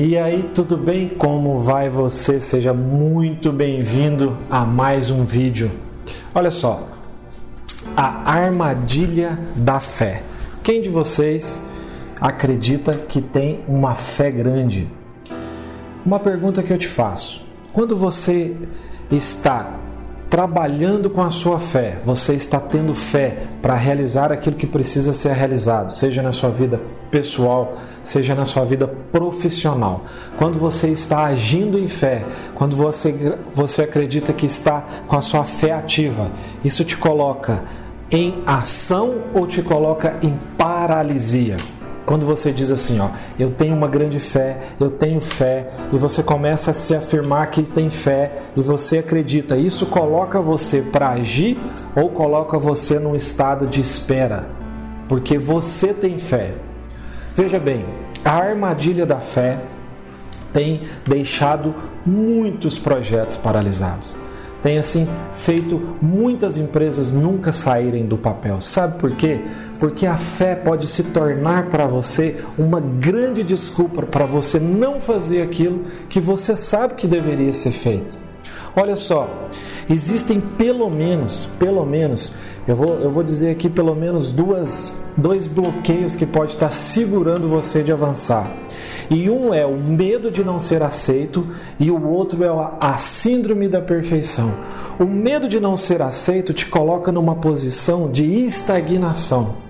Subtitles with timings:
[0.00, 1.08] E aí, tudo bem?
[1.08, 2.38] Como vai você?
[2.38, 5.72] Seja muito bem-vindo a mais um vídeo.
[6.32, 6.88] Olha só,
[7.96, 10.22] a armadilha da fé.
[10.62, 11.60] Quem de vocês
[12.20, 14.88] acredita que tem uma fé grande?
[16.06, 18.54] Uma pergunta que eu te faço: quando você
[19.10, 19.80] está
[20.28, 25.32] trabalhando com a sua fé, você está tendo fé para realizar aquilo que precisa ser
[25.32, 26.78] realizado, seja na sua vida
[27.10, 30.04] pessoal, seja na sua vida profissional.
[30.36, 32.24] Quando você está agindo em fé,
[32.54, 36.30] quando você, você acredita que está com a sua fé ativa,
[36.62, 37.62] isso te coloca
[38.10, 41.56] em ação ou te coloca em paralisia?
[42.08, 46.22] Quando você diz assim, ó, eu tenho uma grande fé, eu tenho fé, e você
[46.22, 51.60] começa a se afirmar que tem fé e você acredita, isso coloca você para agir
[51.94, 54.48] ou coloca você num estado de espera?
[55.06, 56.54] Porque você tem fé.
[57.36, 57.84] Veja bem,
[58.24, 59.60] a armadilha da fé
[60.50, 61.74] tem deixado
[62.06, 64.16] muitos projetos paralisados
[64.62, 68.60] tem assim feito muitas empresas nunca saírem do papel.
[68.60, 69.40] Sabe por quê?
[69.78, 75.42] Porque a fé pode se tornar para você uma grande desculpa para você não fazer
[75.42, 78.18] aquilo que você sabe que deveria ser feito.
[78.74, 79.48] Olha só,
[79.88, 82.34] existem pelo menos, pelo menos,
[82.66, 87.48] eu vou, eu vou dizer aqui pelo menos duas, dois bloqueios que pode estar segurando
[87.48, 88.52] você de avançar.
[89.10, 91.46] E um é o medo de não ser aceito
[91.80, 92.48] e o outro é
[92.80, 94.54] a síndrome da perfeição.
[94.98, 99.68] O medo de não ser aceito te coloca numa posição de estagnação.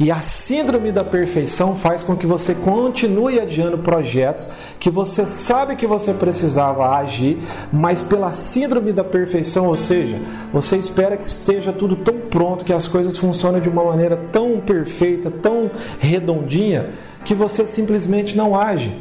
[0.00, 5.76] E a síndrome da perfeição faz com que você continue adiando projetos que você sabe
[5.76, 7.36] que você precisava agir,
[7.70, 10.18] mas pela síndrome da perfeição, ou seja,
[10.50, 14.58] você espera que esteja tudo tão pronto, que as coisas funcionem de uma maneira tão
[14.58, 16.88] perfeita, tão redondinha,
[17.24, 18.92] que você simplesmente não age.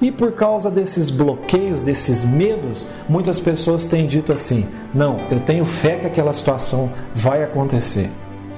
[0.00, 5.64] E por causa desses bloqueios, desses medos, muitas pessoas têm dito assim: não, eu tenho
[5.64, 8.10] fé que aquela situação vai acontecer.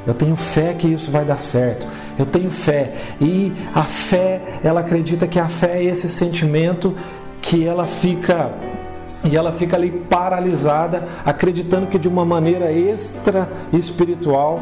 [0.07, 1.87] Eu tenho fé que isso vai dar certo.
[2.19, 2.95] Eu tenho fé.
[3.21, 6.95] E a fé, ela acredita que a fé é esse sentimento
[7.43, 8.53] que ela fica
[9.25, 14.61] e ela fica ali paralisada, acreditando que de uma maneira extra espiritual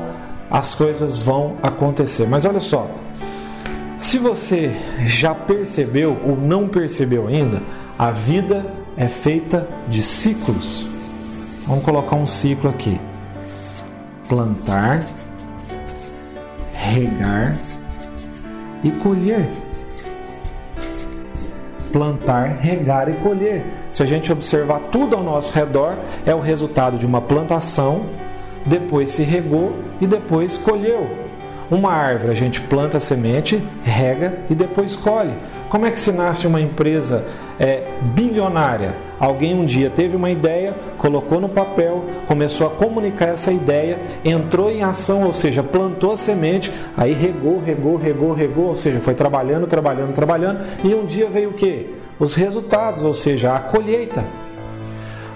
[0.50, 2.26] as coisas vão acontecer.
[2.26, 2.88] Mas olha só,
[4.14, 4.70] se você
[5.00, 7.60] já percebeu ou não percebeu ainda,
[7.98, 8.64] a vida
[8.96, 10.86] é feita de ciclos.
[11.66, 13.00] Vamos colocar um ciclo aqui:
[14.28, 15.04] plantar,
[16.72, 17.58] regar
[18.84, 19.48] e colher.
[21.90, 23.64] Plantar, regar e colher.
[23.90, 28.06] Se a gente observar tudo ao nosso redor, é o resultado de uma plantação,
[28.64, 31.23] depois se regou e depois colheu.
[31.70, 35.34] Uma árvore, a gente planta a semente, rega e depois colhe.
[35.70, 37.24] Como é que se nasce uma empresa
[37.58, 38.94] é, bilionária?
[39.18, 44.70] Alguém um dia teve uma ideia, colocou no papel, começou a comunicar essa ideia, entrou
[44.70, 49.14] em ação, ou seja, plantou a semente, aí regou, regou, regou, regou, ou seja, foi
[49.14, 51.94] trabalhando, trabalhando, trabalhando, e um dia veio o que?
[52.18, 54.22] Os resultados, ou seja, a colheita.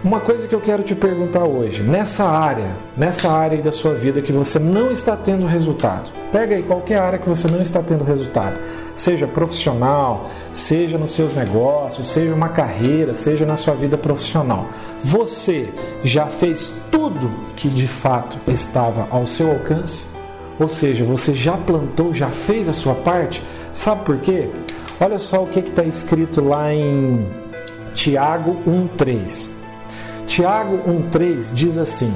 [0.04, 4.20] Uma coisa que eu quero te perguntar hoje, nessa área, nessa área da sua vida
[4.20, 8.04] que você não está tendo resultado, pega aí qualquer área que você não está tendo
[8.04, 8.58] resultado,
[8.94, 14.66] seja profissional, seja nos seus negócios, seja uma carreira, seja na sua vida profissional.
[15.00, 15.68] Você
[16.02, 20.04] já fez tudo que de fato estava ao seu alcance?
[20.58, 23.42] Ou seja, você já plantou, já fez a sua parte?
[23.72, 24.48] Sabe por quê?
[25.00, 27.24] Olha só o que está escrito lá em
[27.94, 29.50] Tiago 1,3.
[30.26, 32.12] Tiago 1,3 diz assim: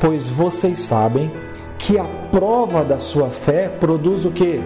[0.00, 1.30] Pois vocês sabem
[1.86, 4.60] que a prova da sua fé produz o que?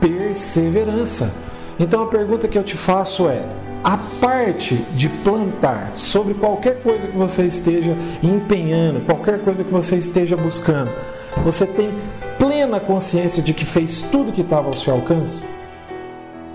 [0.00, 1.34] Perseverança.
[1.80, 3.44] Então a pergunta que eu te faço é:
[3.82, 9.96] a parte de plantar sobre qualquer coisa que você esteja empenhando, qualquer coisa que você
[9.96, 10.92] esteja buscando,
[11.44, 11.90] você tem
[12.38, 15.42] plena consciência de que fez tudo que estava ao seu alcance?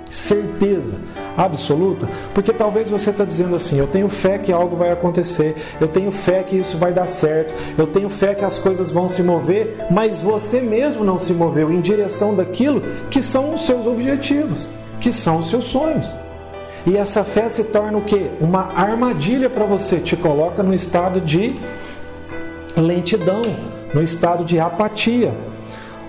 [0.10, 0.96] Certeza
[1.38, 2.10] absoluta?
[2.34, 6.12] Porque talvez você está dizendo assim: eu tenho fé que algo vai acontecer, eu tenho
[6.12, 9.78] fé que isso vai dar certo, eu tenho fé que as coisas vão se mover,
[9.90, 14.70] mas você mesmo não se moveu em direção daquilo que são os seus objetivos,
[15.00, 16.14] que são os seus sonhos.
[16.86, 18.30] E essa fé se torna o que?
[18.42, 21.56] Uma armadilha para você, te coloca no estado de
[22.76, 23.42] lentidão,
[23.94, 25.34] no estado de apatia.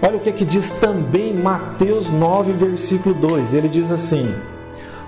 [0.03, 3.55] Olha o que, que diz também Mateus 9, versículo 2.
[3.55, 4.35] Ele diz assim: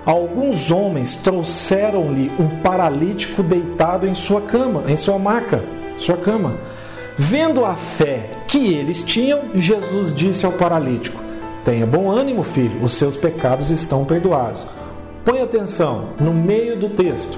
[0.07, 5.61] alguns homens trouxeram-lhe um paralítico deitado em sua cama, em sua maca,
[5.97, 6.55] sua cama.
[7.17, 11.21] Vendo a fé que eles tinham, Jesus disse ao paralítico:
[11.65, 14.65] Tenha bom ânimo, filho, os seus pecados estão perdoados.
[15.25, 17.37] Põe atenção no meio do texto.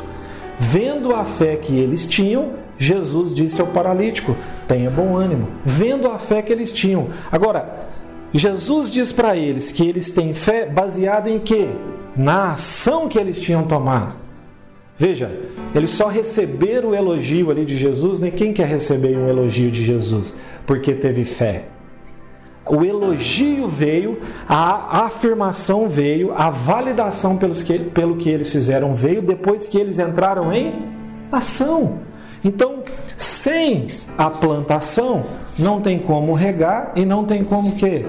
[0.58, 4.36] Vendo a fé que eles tinham, Jesus disse ao paralítico:
[4.68, 5.48] tenha bom ânimo.
[5.64, 7.08] Vendo a fé que eles tinham.
[7.32, 7.88] Agora,
[8.34, 11.70] Jesus diz para eles que eles têm fé baseada em quê?
[12.20, 14.14] Na ação que eles tinham tomado.
[14.94, 15.40] Veja,
[15.74, 19.86] eles só receberam o elogio ali de Jesus, nem quem quer receber um elogio de
[19.86, 20.36] Jesus?
[20.66, 21.68] Porque teve fé.
[22.70, 24.20] O elogio veio,
[24.50, 29.98] a afirmação veio, a validação pelos que, pelo que eles fizeram veio depois que eles
[29.98, 30.74] entraram em
[31.32, 32.00] ação.
[32.44, 32.84] Então,
[33.16, 33.88] sem
[34.18, 35.24] a plantação,
[35.58, 38.06] não tem como regar e não tem como que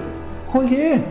[0.51, 1.01] colher.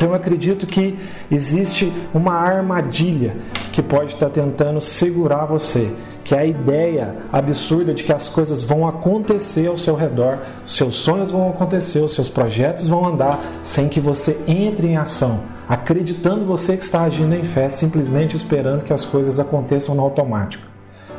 [0.00, 0.98] Então eu acredito que
[1.30, 3.36] existe uma armadilha
[3.70, 5.92] que pode estar tentando segurar você,
[6.24, 10.94] que é a ideia absurda de que as coisas vão acontecer ao seu redor, seus
[10.94, 16.46] sonhos vão acontecer, os seus projetos vão andar sem que você entre em ação, acreditando
[16.46, 20.66] você que está agindo em fé, simplesmente esperando que as coisas aconteçam no automático.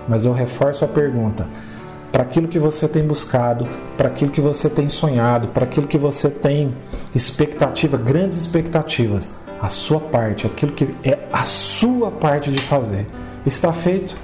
[0.10, 1.46] Mas eu reforço a pergunta:
[2.12, 5.98] para aquilo que você tem buscado, para aquilo que você tem sonhado, para aquilo que
[5.98, 6.76] você tem
[7.16, 13.08] expectativa, grandes expectativas, a sua parte, aquilo que é a sua parte de fazer,
[13.46, 14.16] está feito.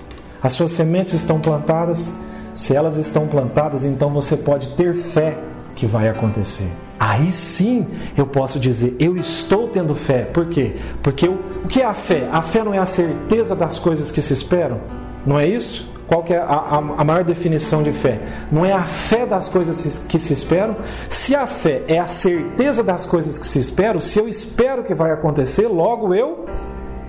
[0.41, 2.11] As suas sementes estão plantadas.
[2.53, 5.37] Se elas estão plantadas, então você pode ter fé
[5.75, 6.67] que vai acontecer.
[6.99, 7.85] Aí sim
[8.17, 10.23] eu posso dizer, eu estou tendo fé.
[10.23, 10.73] Por quê?
[11.03, 12.27] Porque eu, o que é a fé?
[12.31, 14.81] A fé não é a certeza das coisas que se esperam?
[15.23, 15.96] Não é isso?
[16.07, 18.19] Qual que é a, a, a, maior definição de fé?
[18.49, 20.77] Não é a fé das coisas que se esperam.
[21.09, 24.93] Se a fé é a certeza das coisas que se esperam, se eu espero que
[24.93, 26.45] vai acontecer, logo eu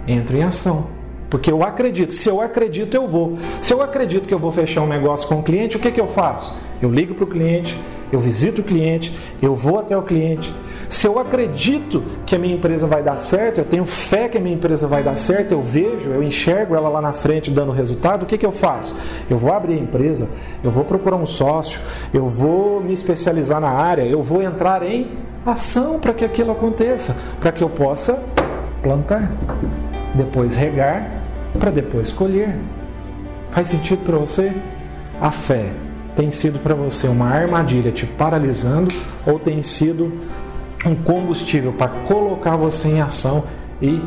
[0.06, 0.86] entro em ação.
[1.30, 2.12] Porque eu acredito.
[2.12, 3.38] Se eu acredito, eu vou.
[3.60, 6.00] Se eu acredito que eu vou fechar um negócio com o cliente, o que, que
[6.00, 6.56] eu faço?
[6.82, 7.78] Eu ligo para o cliente,
[8.12, 10.54] eu visito o cliente, eu vou até o cliente.
[10.88, 14.40] Se eu acredito que a minha empresa vai dar certo, eu tenho fé que a
[14.40, 18.22] minha empresa vai dar certo, eu vejo, eu enxergo ela lá na frente dando resultado,
[18.22, 18.96] o que, que eu faço?
[19.28, 20.28] Eu vou abrir a empresa,
[20.64, 21.78] eu vou procurar um sócio,
[22.12, 25.10] eu vou me especializar na área, eu vou entrar em
[25.44, 28.22] ação para que aquilo aconteça, para que eu possa
[28.82, 29.30] plantar,
[30.14, 31.22] depois regar,
[31.58, 32.56] para depois colher.
[33.50, 34.52] Faz sentido para você?
[35.20, 35.70] A fé
[36.18, 38.92] tem sido para você uma armadilha te paralisando
[39.24, 40.12] ou tem sido
[40.84, 43.44] um combustível para colocar você em ação
[43.80, 44.02] e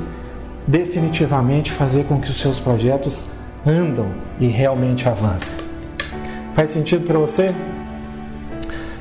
[0.68, 3.24] definitivamente fazer com que os seus projetos
[3.66, 4.08] andam
[4.42, 5.58] e realmente avancem.
[6.54, 7.56] Faz sentido para você?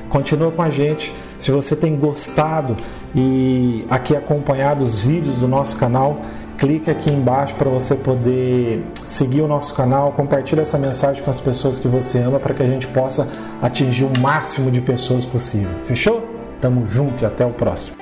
[0.09, 1.13] Continua com a gente.
[1.37, 2.77] Se você tem gostado
[3.13, 6.23] e aqui acompanhado os vídeos do nosso canal,
[6.61, 11.41] clica aqui embaixo para você poder seguir o nosso canal, compartilha essa mensagem com as
[11.41, 13.27] pessoas que você ama para que a gente possa
[13.63, 15.77] atingir o máximo de pessoas possível.
[15.79, 16.23] Fechou?
[16.61, 18.00] Tamo junto e até o próximo.